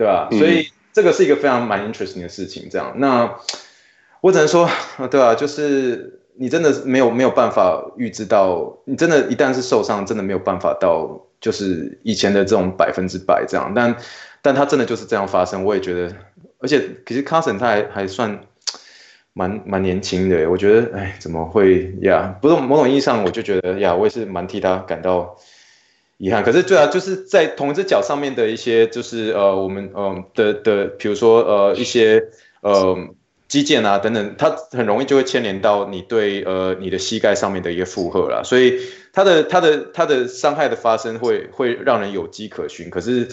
[0.02, 0.28] 对吧？
[0.32, 2.66] 所以这个是一个非常蛮 interesting 的事情。
[2.68, 3.32] 这样，那
[4.20, 4.68] 我只能说，
[5.08, 11.08] 对啊，就是你真的没有没有办法预知到，你真的，一旦是受伤，真的没有办法到，
[11.40, 13.72] 就是以前的这种百分之百这样。
[13.72, 13.96] 但
[14.42, 16.12] 但他真的就是这样发生，我也觉得，
[16.58, 18.40] 而且其实 Carson 他还还算
[19.34, 22.34] 蛮蛮年轻的，我觉得，哎，怎么会呀？
[22.42, 25.36] 不是某种意义上，我就觉得呀，我也是蛮替他感到。
[26.22, 32.22] 遗憾，可是对啊，就是在同一只脚上面的一些，就是呃，我们嗯、呃、的的，比如说呃一些
[32.60, 32.96] 呃
[33.48, 38.78] 肌腱啊等等，它很容易就会牵连到你对呃你的膝盖上面的一个负荷啦，所以
[39.12, 42.88] 它的它的它的伤害的发生会会让人有迹可循。
[42.88, 43.26] 可是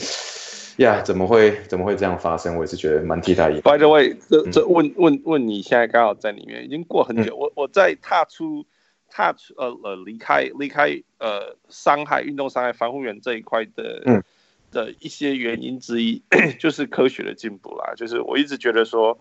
[0.77, 2.55] 呀，怎么会怎么会这样发生？
[2.55, 3.61] 我也是觉得蛮替他遗憾。
[3.61, 8.65] By the way，这这问问问你现在刚好在里面，已经过很久，嗯、我我在踏出。
[9.09, 14.23] 他呃呃离开离开呃伤害运动伤害防护员这一块的、嗯、
[14.71, 16.21] 的一些原因之一，
[16.59, 17.93] 就是科学的进步啦。
[17.95, 19.19] 就是我一直觉得说，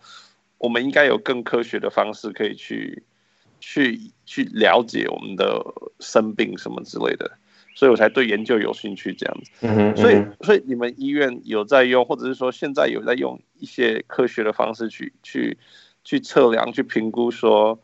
[0.59, 3.03] 我们应该有更科学的方式可以去
[3.61, 5.65] 去去了解我们的
[6.01, 7.39] 生病什么之类的，
[7.75, 9.51] 所以我才对研究有兴趣这样子。
[9.63, 15.57] 嗯嗯，所以所以你们医院有在用，或者是说现在有在用一些科学的方式去去
[16.05, 17.81] 去测量、去评估说。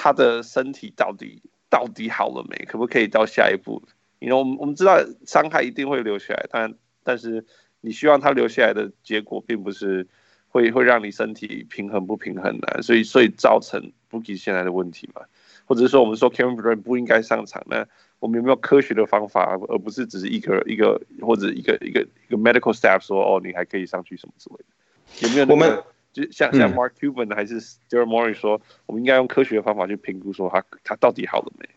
[0.00, 2.64] 他的身体到底到底好了没？
[2.66, 3.82] 可不可以到下一步？
[4.20, 7.44] 因为我们我们知道伤害一定会留下来，但但是
[7.80, 10.06] 你希望他留下来的结果，并不是
[10.48, 15.22] 会会让你身体平衡不平衡的，所以所以造成布吉现在的问题嘛？
[15.64, 17.84] 或者是说我们说 Kevin b r a n 不应该上场那？
[18.20, 25.28] 我们有没有科学的方法，而不是只是一个一个或者一个一个一个 medical staff 说哦，你还可以上去什么之类的？
[25.28, 25.82] 有没有、我们。
[26.18, 31.68] 就像像 Mark Cuban 还是 Daryl Morey 说，我们应该用科学的方法去评估，说他他到底好了没？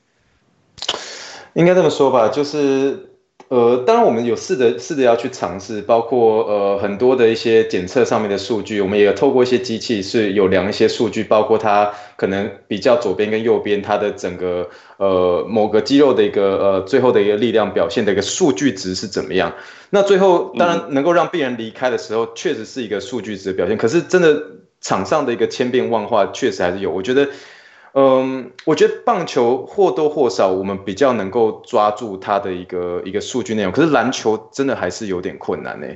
[1.54, 3.11] 应该这么说吧，就是
[3.52, 19.54] 呃，当然我们有试着试着要去尝试，包括呃很多的一些检测上面的数据，我们也有透过一些机器是有量一些数据，包括它可能比较左边跟右边它的整个呃某个肌肉的一个呃最后的一个力量表现的一个数据值是怎么样。
[19.90, 23.78] 那最后当然能够让病人离开的时候，确实是一个数据值的表现。
[23.78, 24.42] 可是真的
[24.80, 26.90] 场上的一个千变万化，确实还是有。
[26.90, 27.28] 我觉得，
[27.94, 33.72] 嗯，我觉得棒球或多或少我们比较能够抓住它的一个一个数据内容。
[33.72, 35.88] 可是篮球真的还是有点困难呢。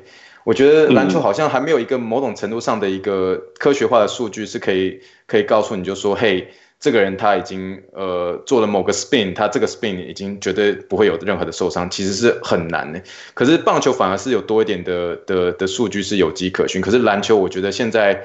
[0.44, 6.48] 我觉得篮球好像还没有一个某种程度上的一个科学化的数据是可以可以告诉你就说，嘿。
[6.78, 13.02] 这个人他已经呃做了某个 spin，他这个 spin 已经绝对不会有任何的受伤，其实是很难的。
[13.34, 18.22] 可是棒球反而是有多一点的的的数据是有迹可循，可是篮球我觉得现在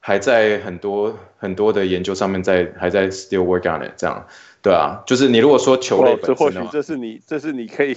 [0.00, 4.26] 还在很多很多的研究上面在还在 still work on it 这样。
[4.60, 7.96] 对啊，就是你如果说球类本身或许这是你，这是你可以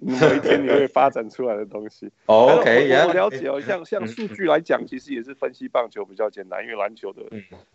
[0.00, 2.10] 某一天你会发展出来的东西。
[2.26, 7.20] oh, OK，我，我了解哦，像像数据来讲，其实也是分析棒球比较简单，因为篮球的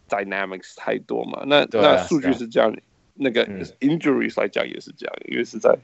[0.10, 1.43] dynamics 太多嘛。
[1.46, 2.76] 那那数据是这样，
[3.13, 3.46] 那个
[3.80, 5.78] injuries 来讲也是这样，因为是在，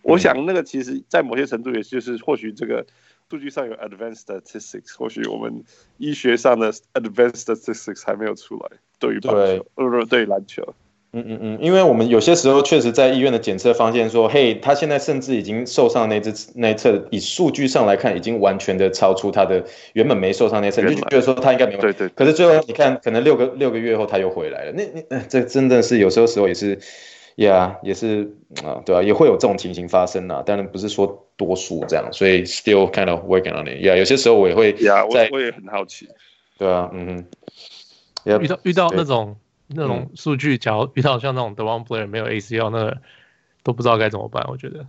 [0.00, 2.84] 我想那个其实，在某些程度，也就是或许这个
[3.28, 5.64] 数据上有 advanced statistics，或许我们
[5.98, 10.62] 医学上的 advanced statistics 还没有出来，对于棒球，呃，对于篮球。
[11.12, 21.98] 嗯嗯嗯，因为我们有些时候确实在医院的检测发现说，嘿，他现在甚至已经受伤那只那一侧，以数据上来看，已经完全的超出他的原本没受伤那侧，你就觉得说他应该没问题。
[21.98, 22.08] 对对。
[22.10, 26.78] 可是最后你看，可能六个六个月后他又回来了，那那这真的是有时候时候也是
[27.36, 33.84] 呀，也是啊，对啊，也会有这种情形发生啊，当然不是说多数这样，所以 still kind of working on it。
[33.84, 36.08] Yeah，，有些时候我也会，Yeah，我我也很好奇，
[36.56, 37.26] 对啊，嗯
[38.24, 42.98] 哼，遇到遇到那种那种数据，假如遇到像那种 DeVon Blair 没有 ACL，那个
[43.62, 44.86] 都不知道该怎么办，我觉得，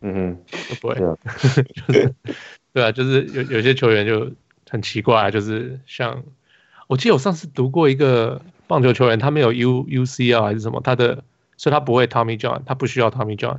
[0.00, 0.38] 嗯哼，
[0.70, 0.94] 都不会，
[1.86, 2.14] 就是
[2.72, 4.30] 对啊，就是有有些球员就
[4.70, 6.24] 很奇怪，就是像
[6.86, 11.22] 我记得我上次读过一个棒球球员，他没有 U UCL 还是什么，他的。
[11.56, 13.58] 所以他不会 Tommy John，他不需要 Tommy John，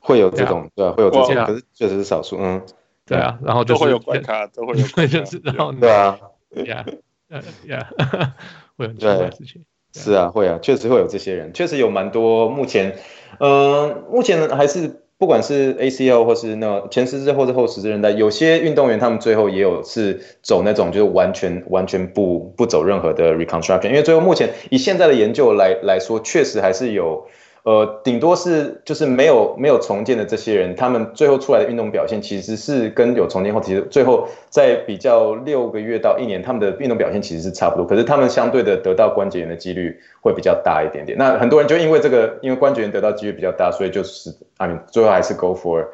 [0.00, 2.62] 会有这种对啊，会有这种，可是确实是少数，嗯，
[3.06, 6.18] 对啊，然后就会有怪咖，都会有， 就是然后对啊，
[6.54, 6.84] Yeah，
[7.28, 7.86] 呃，Yeah，
[8.76, 12.98] 会有这样的事情，是啊，会啊，确实会有这些人，确实有蛮多，目前，
[13.38, 15.00] 嗯，目前还是。
[15.18, 27.26] 不管是 ACL 或是那前十字或者后十字韧带，有些运动员他们最后也有是走那种就是完全完全不不走任何的 reconstruction，因为最后目前以现在的研究来来说，确实还是有。
[27.64, 37.86] 呃，顶多是就是没有没有重建的这些人，他们最后出来的运动表现其实是跟有重建后，其实最后在比较六个月到一年，他们的运动表现其实是差不多。
[37.86, 41.16] 可是他们相对的得到关节炎的几率会比较大一点点。
[41.16, 45.86] 那很多人就因为这个，因为关节炎得到几率比较大，所以就是啊，最后还是 go for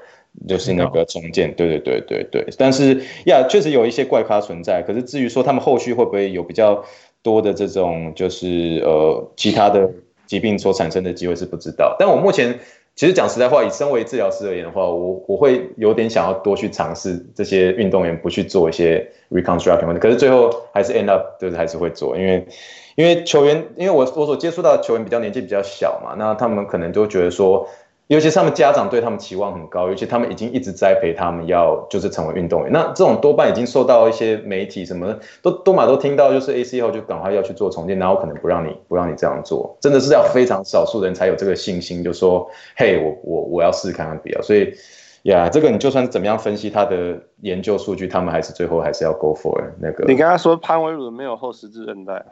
[0.48, 1.54] 就是那个重建。
[1.54, 2.46] 对对对对对。
[2.58, 4.82] 但是呀，确实有一些怪咖存在。
[4.82, 6.84] 可是至于说他们后续会不会有比较
[7.22, 9.88] 多的这种就是呃其他的。
[10.30, 12.56] 疾病所产生的机会是不知道，但我目前
[12.94, 22.46] 其实讲实在话，以身为治疗师而言的话，我我会有点想要多去尝试这些运动员不去做一些 reconstruction，可是最后还是 end up 就是还是会做，因为
[22.94, 27.68] 因为球员，因为我我所接触到球员比较年纪比较小嘛，那他们可能就觉得说。
[28.10, 32.72] 尤其是他们家长对他们期望很高，尤其他们已经一直栽培他们要就是成为运动员。
[32.72, 44.42] 那这种多半已经受到一些媒体什么都都嘛都听到，就是 A C 后就赶快要去做重建，然后可能不让你不让你这样做，真的是要非常少数人才有这个信心，就说嘿，我我我要试试看看比较。
[44.42, 44.74] 所以
[45.22, 50.04] 呀，这个你就算怎么样分析他的研究数据，他们还是最后还是要 go for 那个。
[50.08, 52.24] 你刚刚说潘威伦没有后十字韧带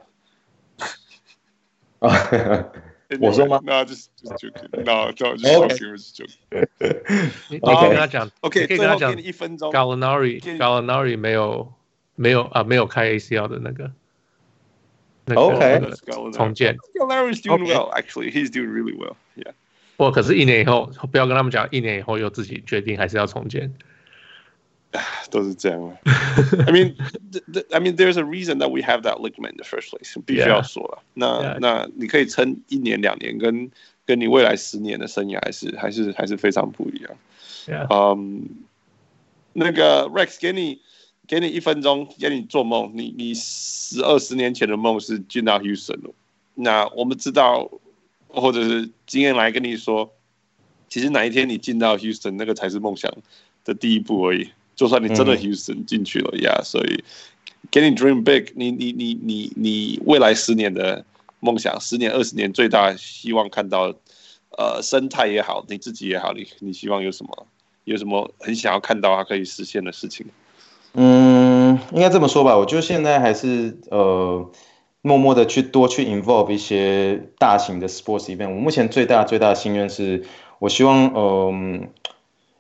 [2.00, 2.10] 啊？
[3.20, 4.68] 我说吗？No, just just joking.
[4.84, 5.96] No, just joking.
[5.96, 6.66] Just joking.
[7.48, 9.72] 你可以跟他讲，OK，可以跟他讲一分钟。
[9.72, 11.72] Gallinari，Gallinari 没有
[12.16, 13.90] 没有啊，没有开 ACL 的那个。
[15.34, 15.80] OK，
[16.32, 16.76] 重建。
[16.94, 17.90] Gallinari is doing well.
[17.92, 19.16] Actually, he's doing really well.
[19.36, 19.52] Yeah.
[19.96, 23.74] 不，可是一年以后，不要跟他们讲，一年以后又自己决定还是要重建。
[25.30, 25.98] 都是这样。
[26.04, 26.94] I mean,
[27.70, 30.16] I mean, there's a reason that we have that ligament in the first place。
[30.24, 31.02] 必须要说了。
[31.14, 33.70] 那那你可以撑一年两年，跟
[34.06, 37.16] 跟你未来十年的生涯还是还是还是非常不一样。
[37.90, 38.48] 嗯，
[39.52, 40.80] 那个 Rex 给你
[41.26, 42.92] 给你一分钟，给你做梦。
[42.94, 46.00] 你你十二十年前的梦是进到 Houston。
[46.54, 47.70] 那我们知道，
[48.28, 50.10] 或者是经验来跟你说，
[50.88, 53.12] 其实哪一天你进到 Houston，那个才是梦想
[53.64, 54.50] 的第一步而已。
[54.78, 57.02] 就算你真的 Houston 进去了呀，所以
[57.68, 61.04] 给你 dream big，你你你你你未来十年的
[61.40, 63.92] 梦想，十年二十年最大希望看到，
[64.56, 67.46] 呃，生态也好，你自己也好，你你希望有什么？
[67.86, 70.24] 有什么很想要看到它可以实现的事情？
[70.94, 74.48] 嗯，应该这么说吧，我觉得现在还是呃，
[75.02, 78.50] 默默的去多去 involve 一些大型的 sports event。
[78.50, 80.24] 我目前最大最大的心愿是，
[80.60, 81.80] 我希望嗯。
[81.80, 81.88] 呃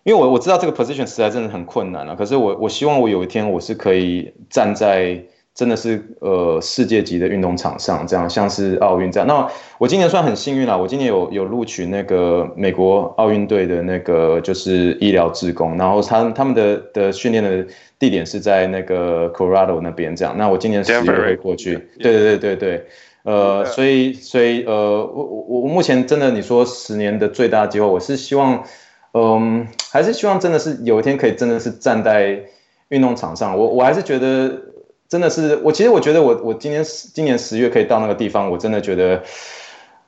[0.04, 5.22] 因为我我知道这个 position 实在真的很困难了，可是我我希望我有一天我是可以站在
[5.54, 9.26] 真的是呃世界级的运动场上，这样像是奥运这样。
[9.26, 17.66] 那我今年算很幸运了，我今年有有录取那个美国奥运队的那个就是医疗志工，然后他他们的的训练的
[17.98, 20.34] 地点是在那个 Colorado 那边这样。
[20.38, 22.86] 那我今年十月会过去，对对对对对，
[23.24, 24.72] 呃，所以所以呃
[25.12, 28.64] 我我我目前真的你说十年的最大机会，我是希望。
[29.12, 32.44] 嗯，还是希望真的是有一天可以真的是站在
[32.88, 33.58] 运动场上。
[33.58, 34.52] 我我还是觉得
[35.08, 39.22] 真的是我，其实我觉得我我今年今年十月可以到那个地方，我真的觉得，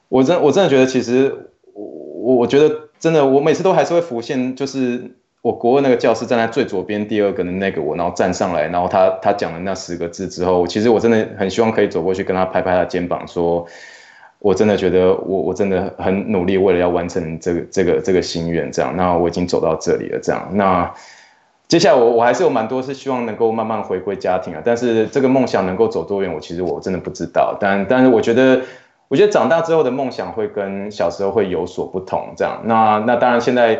[0.09, 13.67] 我真我真的觉得其实我我觉得真的我每次都还是会浮现，就是我国那个教室站在最左边第二个的那个我，然后站上来，然后他他讲了那十个字之后，其实我真的很希望可以走过去跟他拍拍他肩膀说。
[14.41, 20.91] 我真的觉得我我真的很努力，为了要完成这个这个这个心愿，这样，那我已经走到这里了，这样，那
[21.69, 28.61] 接下来我我还是有蛮多是希望能够慢慢回归家庭啊，但是这个梦想能够走多远，我其实我真的不知道，但但是我觉得，
[29.09, 33.79] 我觉得长大之后的梦想会跟小时候会有所不同，这样，那那当然现在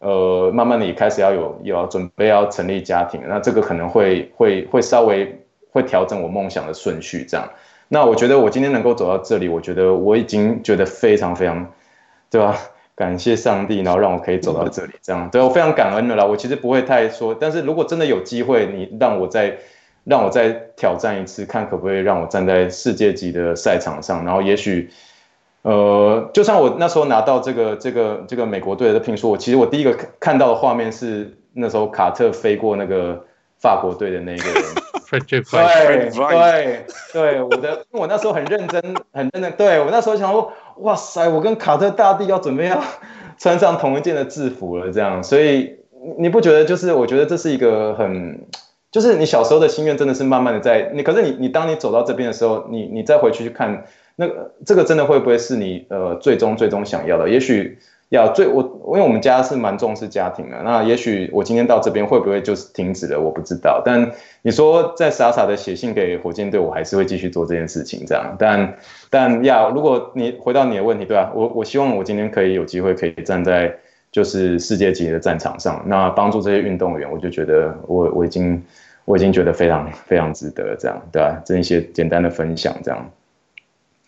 [0.00, 5.40] 呃慢慢的也开始要有有要准备要成立家庭，那这个可能会会会稍微
[5.70, 7.48] 会调整我梦想的顺序，这样。
[7.92, 11.72] 那我觉得我今天能够走到这里，我觉得我已经觉得非常非常
[12.30, 12.56] 对吧？
[12.94, 16.24] 感谢上帝，然后让我可以走到这里，这样对我非常感恩的啦。
[16.24, 19.58] 我其实不会太说，但是如果真的有机会，你让我再
[20.04, 24.88] 让我再挑战一次，看可不可以让我站在世界级的赛场上，然后也许。
[25.62, 33.22] 呃，就像我那时候拿到这个这个这个美国队的聘书，我其实我第一个看到的画面是那时候卡特飞过那个
[33.58, 34.62] 法国队的那一个人，
[36.10, 38.80] 对对对，我的，因为我那时候很认真
[39.12, 42.82] 很认真，对我那时候想说，哇塞，我跟卡特大帝要准备要
[43.38, 45.76] 穿上同一件的制服了，这样，所以
[46.18, 48.40] 你不觉得就是我觉得这是一个很，
[48.92, 53.84] 就是你小时候的心愿真的是慢慢的在你，可是你你当你走到这边的时候，你你再回去去看。
[54.16, 57.26] 那个这个真的会不会是你呃最终最终想要的？
[57.30, 57.78] 也许
[58.10, 63.20] 要最我因为我们家是蛮重视家庭的，那也许我今天到这边会不会就是停止了？
[63.20, 63.80] 我不知道。
[63.84, 64.10] 但
[64.42, 68.36] 你说再傻傻的写信给火箭队，我还是会继续做这件事情这样。
[68.36, 68.74] 但
[69.08, 71.30] 但呀，如果你回到你的问题，对吧？
[71.34, 73.72] 我我希望我今天可以有机会可以站在
[74.10, 78.60] 就是世界级的战场上，那帮助这些运动员，我就觉得我我已经
[79.04, 81.40] 我已经觉得非常非常值得这样，对吧？
[81.44, 83.08] 这一些简单的分享这样。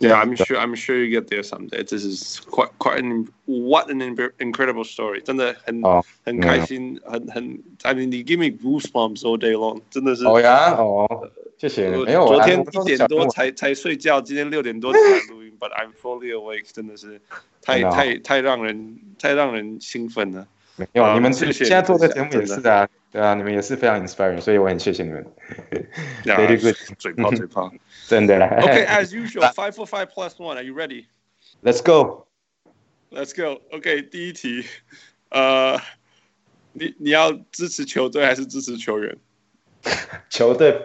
[0.01, 0.59] Yeah, I'm sure.
[0.59, 1.81] I'm sure you get there someday.
[1.81, 3.99] This is quite, quite an what an
[4.37, 5.21] incredible story.
[5.21, 5.81] 真的很
[6.23, 7.63] 很开心，很很。
[7.81, 9.81] I mean, you give me goosebumps all day long.
[9.89, 10.23] 真的是。
[10.25, 11.89] 哦呀，哦，谢谢。
[11.89, 14.99] 没有，昨天一点多才才睡觉，今天六点多才
[15.31, 15.51] 录音。
[15.59, 16.65] But I'm fully awake.
[16.71, 17.19] 真的是
[17.63, 20.47] 太太太让人太让人兴奋了。
[20.75, 25.25] 没有，你们现在做的节目也是啊，对啊，你们也是非常 inspiring，所以我很谢谢你们。
[26.23, 27.71] Very good，嘴炮嘴炮。
[28.07, 28.47] 真的啦。
[28.61, 30.55] Okay, as usual, five for five plus one.
[30.55, 31.07] Are you ready?
[31.63, 32.27] Let's go.
[33.09, 33.61] Let's go.
[33.71, 34.65] Okay, 第一题，
[35.29, 35.79] 呃，
[36.73, 39.17] 你你要支持球队还是支持球员？
[40.29, 40.79] 球队，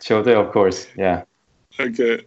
[0.00, 1.24] 球队，of course, yeah.
[1.76, 2.24] Okay，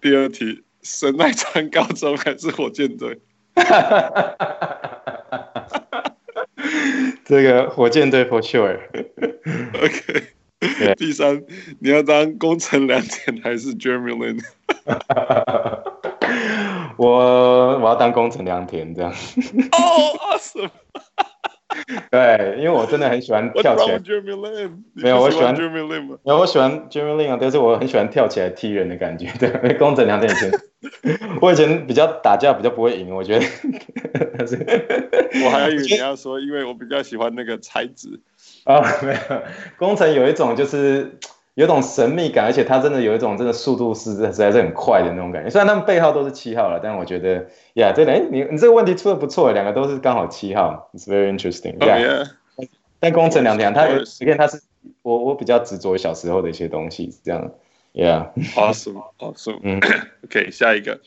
[0.00, 3.20] 第二题，神奈川高中还是火箭队？
[7.27, 8.79] 这个火箭队 for sure。
[9.73, 10.23] Okay。
[10.95, 11.43] 第三，
[11.79, 14.43] 你要当工程良田还是 Jeremy Lin？
[16.97, 19.11] 我我要当工程良田这样。
[19.11, 20.71] 哦， awesome！
[22.11, 23.99] 对，因为我真的很喜欢跳起来。
[24.93, 29.27] 没有，我喜欢 Jeremy Lin 没有，我喜欢 Jeremy Lin 啊，但是我很喜欢跳起来踢人的感觉。
[29.39, 30.51] 对，工程两点以前，
[31.41, 33.45] 我以前比较打架比较不会赢，我觉得。
[35.45, 38.19] 我还以为你要说，因为我比较喜欢那个才子。
[38.63, 39.19] 啊，没有，
[39.77, 41.17] 工程有一种就是
[41.57, 45.49] 有一种神秘感，而且他真的有一种真的速度是实在是很快的那种感觉。
[45.49, 51.79] 虽然他们背号都是七号了，但我觉得呀，真的，哎，你你这个问题出的不错，两个都是刚好七号，It's very interesting。
[51.79, 52.27] 对啊，
[52.99, 54.61] 但宫城良田他有，你看他是
[55.01, 57.51] 我我比较执着小时候的一些东西，这样
[57.93, 59.79] ，Yeah，Awesome，Awesome，嗯，
[60.25, 60.99] OK，下一个，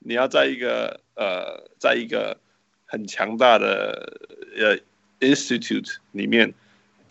[0.00, 2.38] 你要在一个呃，在一个
[2.86, 4.18] 很强大的
[4.58, 4.78] 呃
[5.20, 6.54] Institute 里面。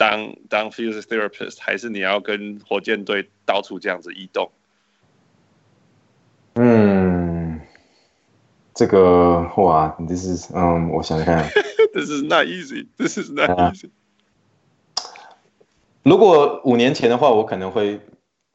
[0.02, 4.50] 当当 physiotherapist 还是你要跟火箭队到处这样子移动？
[6.56, 7.62] 嗯，
[8.74, 11.48] 这个哇，this is 嗯，我想想看，
[11.94, 13.92] this is not easy，this is not easy。
[16.02, 18.00] 如果五年前的话，我可能会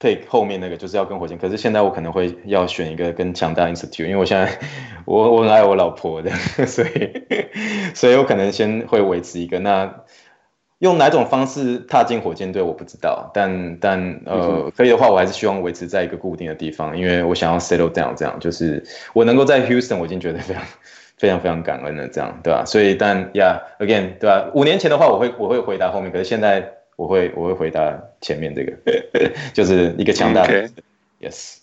[0.00, 1.38] take 后面那个，就是要跟火箭。
[1.38, 4.58] 可是现在我可能会要选一个更强大 institute，因为我现在
[5.04, 6.32] 我我很爱我老婆的，
[6.66, 7.22] 所以
[7.94, 10.02] 所以我可能先会维持一个那。
[10.80, 20.62] 用哪种方式踏进火箭队，我不知道，但但呃，可以的话，我还是希望维持在一个固定的地方，因为我想要 settle down，这样就是我能够在 Houston，我已经觉得非常
[21.16, 22.62] 非常非常感恩了，这样对吧？
[22.66, 24.50] 所以但 Yeah，again，对吧？
[24.54, 28.76] 五年前的话，我会我会回答后面，可是现在我会我会回答前面这个，
[29.54, 30.68] 就是一个强大的
[31.22, 31.60] Yes。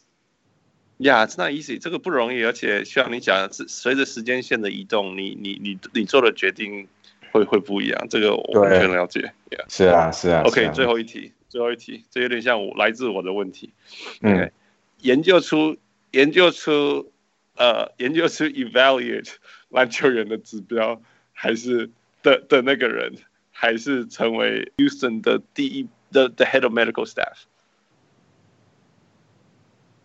[0.98, 6.88] Yeah，it's not easy，这个不容易，而且像你讲，随着时间线的移动，你你你你做的决定。
[7.34, 9.34] 会会不一样，这个我完全了解。
[9.50, 9.66] Yeah.
[9.68, 10.44] 是啊，是啊。
[10.44, 13.74] OK，最后一题，最后一题，这有点像我来自我的问题。
[14.22, 14.52] 嗯，
[15.00, 15.76] 研究出
[16.12, 17.12] 研究出
[17.58, 19.32] 呃研究出 evaluate
[19.70, 21.02] 篮球员的指标，
[21.34, 21.90] 还是
[22.22, 23.16] 的的那个人，
[23.52, 27.46] 还是成为 Houston 的第一的 the, the head of medical staff。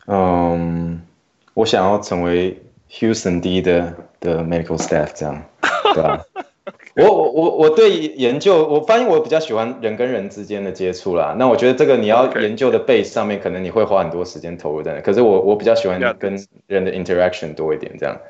[0.06, 1.02] 嗯，
[1.52, 5.44] 我想要成为 Houston 第一的的 medical staff，这样，
[5.92, 6.24] 对吧？
[6.98, 11.36] 我我我我对研究，我发现我比较喜欢人跟人之间的接触啦。
[11.38, 15.00] 那我觉得这个你要研究的 base 上面，可能你会花很多时间投入在那。
[15.00, 16.36] 可是我我比较喜欢跟
[16.66, 18.20] 人的 interaction 多一点，这样，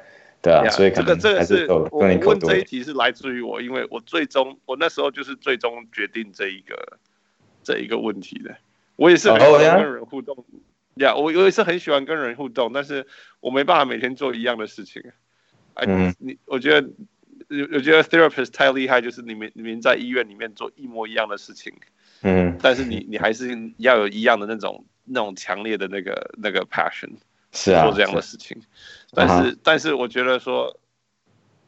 [0.43, 0.69] 对啊。
[0.69, 6.99] 所以可能还是我问这一题是来自于我，因为我最终我那时候就是最终决定这一个
[7.63, 8.55] 这一个问题的。
[8.97, 10.45] 我也是很喜欢跟人互动，
[10.97, 13.07] 呀，我我也是很喜欢跟人互动，但是
[13.41, 15.03] 我没办法每天做一样的事情。
[15.75, 16.89] 嗯，你我觉得，
[17.73, 21.73] 我觉得 therapist 太厉害，就是你们你们在医院里面做一模一样的事情，
[22.23, 27.11] 嗯，但是你你还是要有一样的那种那种强烈的那个那个 passion，
[27.53, 28.61] 是啊，做这样的事情。
[29.13, 29.59] 但是、uh-huh.
[29.63, 30.79] 但是我觉得说，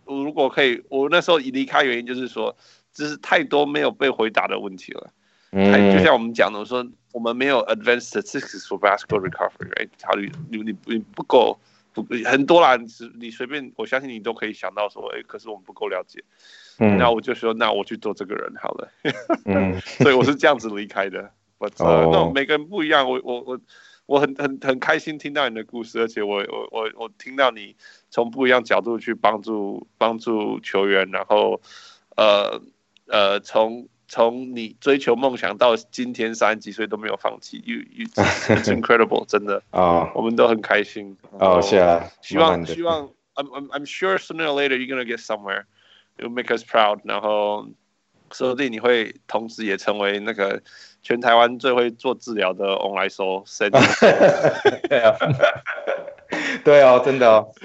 [0.04, 2.54] 如果可以，我那时候离开原因就是说，
[2.92, 5.10] 就是太多没有被回答的问题了。
[5.52, 9.88] 嗯，就像我们讲的，我说我们没有 advanced statistics for vascular recovery，right？
[10.02, 11.58] 考虑你你你不够，
[11.92, 12.86] 不很多啦，你
[13.18, 16.22] 你随便，我相信你都可以想到说，哎，可是我们不够了解。
[16.78, 18.88] 嗯，那我就说，那我去做这个人好了。
[19.44, 21.30] 嗯， 所以我是这样子离开的。
[21.58, 23.60] 我操，那每个人不一样，我我我
[24.06, 27.76] 我很很很开心听到你的故事，而且我我我我听到你
[28.10, 31.60] 从不一样角度去帮助帮助球员，然后
[32.16, 32.60] 呃
[33.06, 33.88] 呃从。
[34.12, 40.16] 从你追求梦想到今天三十几岁都没有放弃，you you it's incredible，真的啊，oh.
[40.16, 41.16] 我们都很开心。
[41.38, 45.62] 哦、oh,，是啊，希望希望，I'm I'm I'm sure sooner or later you're gonna get somewhere,
[46.18, 46.98] you'll make us proud。
[47.04, 47.68] 然后
[48.32, 50.60] 说不定你会同时也成为那个
[51.02, 53.44] 全台湾最会做治疗的 online show。
[54.88, 55.16] 对啊，
[56.64, 57.48] 对哦，真的哦，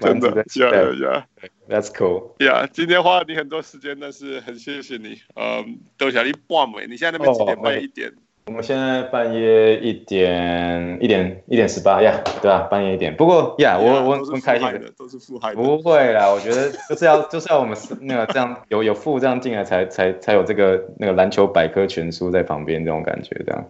[0.00, 1.26] 真的，对呀。
[1.68, 2.36] That's cool.
[2.38, 5.20] Yeah，今天花了你很多时间，但是很谢谢你。
[5.34, 6.86] 嗯，多谢你半美。
[6.86, 7.56] 你现在那边几点？
[7.62, 8.12] 半夜一点。
[8.46, 12.58] 我们现在半夜一点，一点一点十八呀，对吧？
[12.70, 13.16] 半夜一点。
[13.16, 15.56] 不过呀，我我很开心的，都是负害的。
[15.56, 23.64] 不会啦，我觉得就是要 就是要我们那个这样有有负这样进来才才才有这个那个篮球百科全书在旁边这种感觉，这样。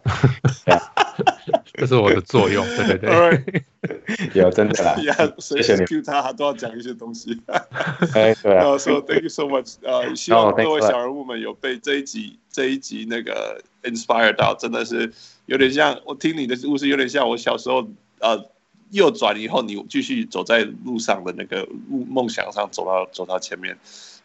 [1.75, 3.63] 这是我的作用，对对对。
[4.35, 4.97] 有真的啦，
[5.39, 5.85] 谢谢你。
[5.85, 7.41] Q 他，他都要讲一些东西。
[8.15, 8.65] 哎，对啊。
[8.79, 9.75] Thank you so much。
[9.83, 15.13] 呃，希望各位小人物们有被这一集这一集那个 inspire 到，真的是
[15.47, 17.87] 有点像我听你的故事，有点像我小时候
[18.21, 18.51] 呃
[18.91, 23.77] 右转以后，你继续走在路上的那个梦梦想上，走到走到前面。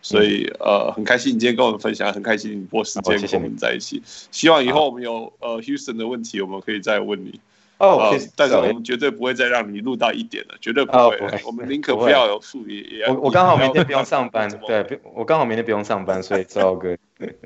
[0.01, 4.01] 所以呃，很开心你今天跟我们分享，很开心你拨时间跟我们在一起。
[4.31, 7.41] 希望以后我们有呃 Houston 的问题，我们可以再问你。
[7.79, 11.17] 哦、oh, 呃，但是我们绝对不会再让你录到一点了，绝对不会。
[11.17, 12.81] Oh, 我们宁可不要有术语。
[12.81, 16.97] 也我我刚好明天不用上班，对，我刚好明天不用上班，所以赵 哥，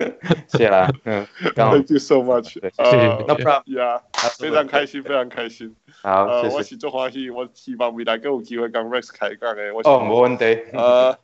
[0.49, 0.89] 谢啦。
[1.05, 1.73] 嗯，刚好。
[1.75, 2.53] Thank you so much。
[2.53, 3.07] 谢谢。
[3.27, 3.63] No problem。
[3.67, 4.01] Yeah，
[4.39, 5.75] 非常开心，非常开心。
[6.01, 6.55] 好，谢谢。
[6.55, 9.61] 我是周华熙，我希望未来更有机会跟 Rex 开讲的。
[9.83, 10.45] 哦，没问题。
[10.73, 11.15] 呃，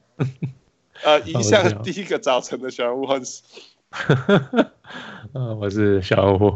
[1.03, 3.41] 呃， 以下第一个早晨的小人物是，
[5.33, 6.53] 呃，我是小人物。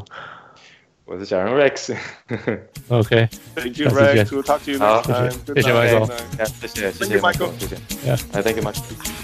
[1.13, 4.27] 我是小人 Rex。OK。Thank you Rex.
[4.27, 5.31] We'll talk to you next time.
[5.55, 6.11] 谢谢 Michael。
[6.47, 7.51] 谢谢谢谢 Michael。
[7.59, 7.77] 谢谢。
[8.05, 8.17] Yeah.
[8.43, 9.22] Thank you much.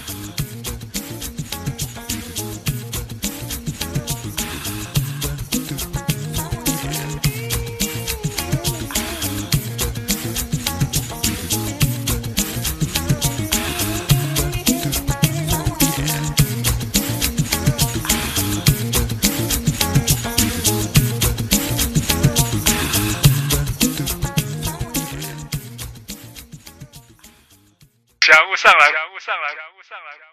[30.00, 30.29] 上来。